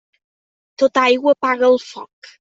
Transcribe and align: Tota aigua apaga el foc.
Tota 0.83 1.03
aigua 1.09 1.33
apaga 1.37 1.69
el 1.75 1.77
foc. 1.89 2.31